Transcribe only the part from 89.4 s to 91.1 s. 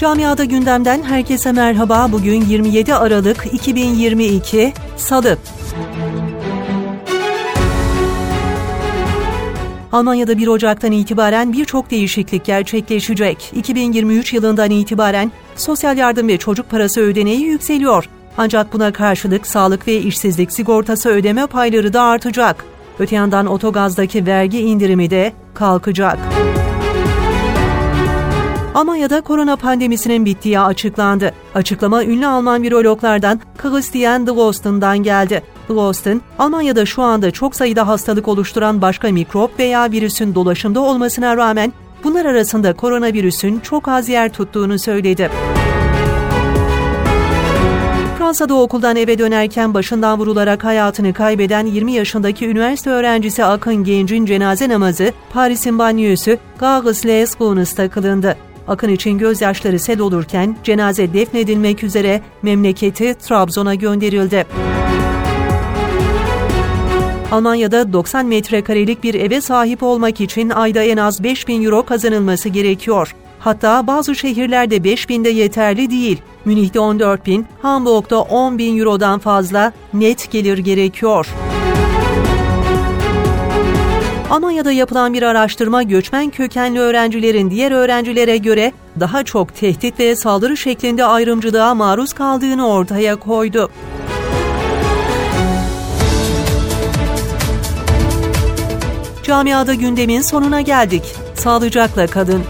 tehdit ve saldırı şeklinde